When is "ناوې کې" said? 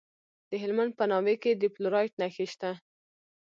1.11-1.51